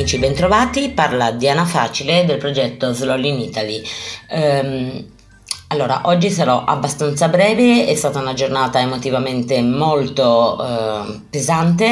[0.00, 0.88] amici, bentrovati.
[0.90, 3.82] Parla Diana Facile del progetto Sloll in Italy.
[4.30, 5.04] Um,
[5.68, 11.90] allora, oggi sarò abbastanza breve, è stata una giornata emotivamente molto uh, pesante.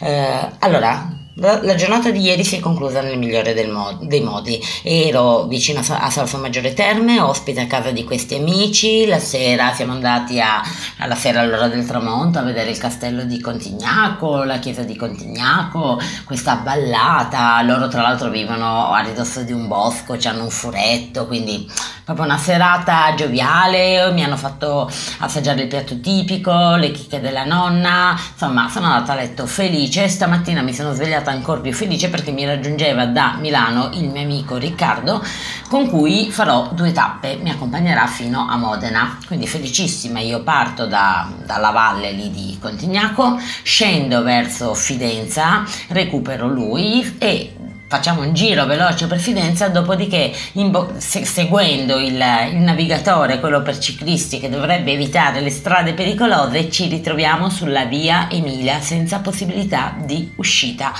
[0.00, 4.60] Uh, allora, la giornata di ieri si è conclusa nel migliore mo- dei modi.
[4.82, 9.06] Ero vicino a, Salso Maggiore Terme, ospite a casa di questi amici.
[9.06, 10.60] La sera siamo andati a,
[10.98, 15.98] alla sera all'ora del tramonto a vedere il castello di Contignaco, la chiesa di Contignaco,
[16.24, 17.62] questa ballata.
[17.62, 21.66] Loro, tra l'altro, vivono a ridosso di un bosco, hanno un furetto, quindi
[22.04, 24.12] proprio una serata gioviale.
[24.12, 24.90] Mi hanno fatto
[25.20, 28.14] assaggiare il piatto tipico, le chicche della nonna.
[28.32, 30.08] Insomma, sono andata a letto felice.
[30.08, 34.22] Stamattina mi sono svegliata stata ancora più felice perché mi raggiungeva da Milano il mio
[34.22, 35.24] amico Riccardo
[35.68, 41.30] con cui farò due tappe, mi accompagnerà fino a Modena, quindi felicissima, io parto da,
[41.46, 47.54] dalla valle lì di Contignaco, scendo verso Fidenza, recupero lui e
[47.92, 53.76] facciamo un giro veloce per Fidenza, dopodiché bo- se- seguendo il, il, navigatore, quello per
[53.76, 60.32] ciclisti che dovrebbe evitare le strade pericolose, ci ritroviamo sulla via Emilia senza possibilità di
[60.36, 60.94] uscita.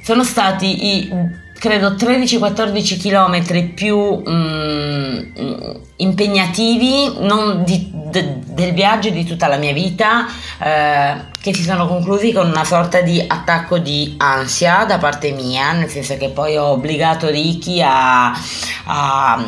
[0.00, 1.10] Sono stati i
[1.60, 5.18] credo 13-14 km più mm,
[5.96, 7.12] impegnativi
[7.64, 10.26] di, de, del viaggio di tutta la mia vita
[10.58, 15.72] eh, che si sono conclusi con una sorta di attacco di ansia da parte mia
[15.72, 18.32] nel senso che poi ho obbligato Ricky a,
[18.84, 19.44] a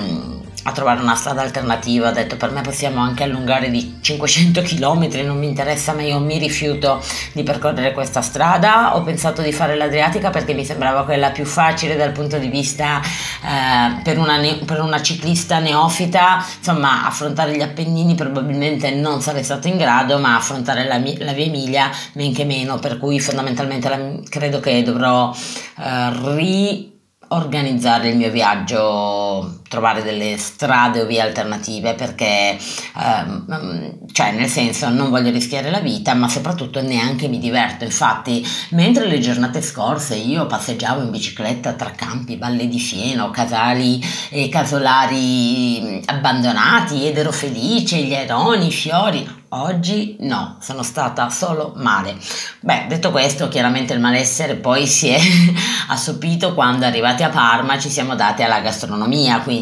[0.65, 5.09] a trovare una strada alternativa, ho detto per me possiamo anche allungare di 500 km,
[5.25, 9.75] non mi interessa ma io mi rifiuto di percorrere questa strada, ho pensato di fare
[9.75, 14.59] l'Adriatica perché mi sembrava quella più facile dal punto di vista eh, per, una ne-
[14.65, 20.37] per, una ciclista neofita, insomma affrontare gli Appennini probabilmente non sarei stato in grado, ma
[20.37, 24.83] affrontare la, mi- la via Emilia men che meno, per cui fondamentalmente la- credo che
[24.83, 25.35] dovrò
[25.79, 26.91] eh, ri
[27.29, 32.59] organizzare il mio viaggio, trovare delle strade o vie alternative perché,
[32.99, 37.85] ehm, cioè nel senso non voglio rischiare la vita ma soprattutto neanche mi diverto.
[37.85, 43.99] Infatti mentre le giornate scorse io passeggiavo in bicicletta tra campi, valle di fieno, casali
[44.29, 51.75] e casolari abbandonati ed ero felice, gli aironi, i fiori, Oggi no, sono stata solo
[51.77, 52.17] male.
[52.61, 55.19] Beh, detto questo, chiaramente il malessere poi si è
[55.89, 59.62] assopito quando arrivati a Parma ci siamo dati alla gastronomia, quindi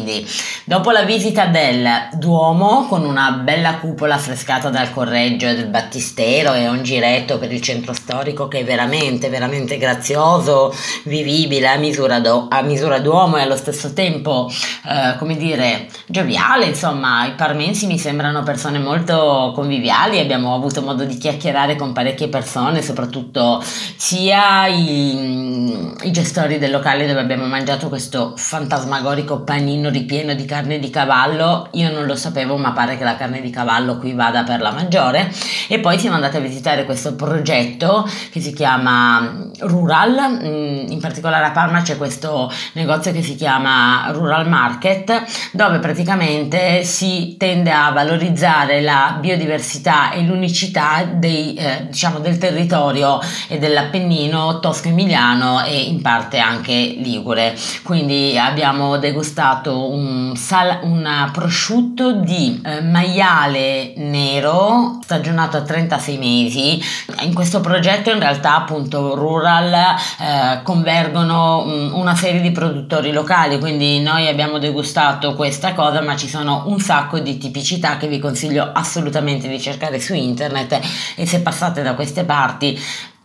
[0.63, 6.53] dopo la visita del Duomo con una bella cupola affrescata dal Correggio e del Battistero
[6.53, 10.73] e un giretto per il centro storico che è veramente, veramente grazioso,
[11.03, 14.49] vivibile a misura, do, a misura d'uomo e allo stesso tempo,
[14.87, 21.05] eh, come dire, gioviale, insomma, i parmensi mi sembrano persone molto conviviali, abbiamo avuto modo
[21.05, 23.63] di chiacchierare con parecchie persone, soprattutto
[23.95, 30.79] sia i, i gestori del locale dove abbiamo mangiato questo fantasmagorico panino ripieno di carne
[30.79, 34.43] di cavallo, io non lo sapevo ma pare che la carne di cavallo qui vada
[34.43, 35.31] per la maggiore.
[35.67, 41.45] E poi siamo andati a visitare questo progetto che si chiama Rural, mm, in particolare
[41.45, 47.91] a Parma c'è questo negozio che si chiama Rural Market dove praticamente si tende a
[47.91, 55.81] valorizzare la biodiversità diversità e l'unicità dei, eh, diciamo, del territorio e dell'Appennino tosco-emiliano e
[55.81, 57.55] in parte anche ligure.
[57.83, 66.81] Quindi abbiamo degustato un, sal- un prosciutto di eh, maiale nero stagionato a 36 mesi.
[67.21, 73.59] In questo progetto in realtà appunto Rural eh, convergono um, una serie di produttori locali,
[73.59, 78.19] quindi noi abbiamo degustato questa cosa, ma ci sono un sacco di tipicità che vi
[78.19, 80.79] consiglio assolutamente di cercare su internet
[81.15, 82.79] e se passate da queste parti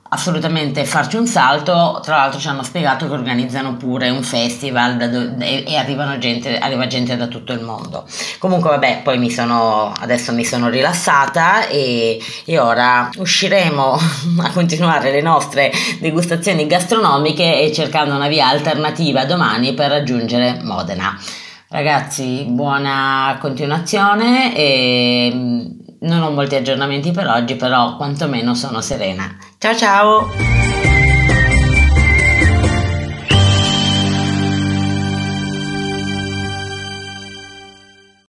[0.09, 2.01] assolutamente farci un salto.
[2.03, 7.17] Tra l'altro ci hanno spiegato che organizzano pure un festival do- e gente, arriva gente
[7.17, 8.05] da tutto il mondo.
[8.39, 13.99] Comunque vabbè poi mi sono adesso mi sono rilassata e, e ora usciremo
[14.43, 21.19] a continuare le nostre degustazioni gastronomiche e cercando una via alternativa domani per raggiungere Modena.
[21.69, 25.31] Ragazzi buona continuazione e
[26.01, 29.37] non ho molti aggiornamenti per oggi, però quantomeno sono serena.
[29.59, 30.46] Ciao ciao!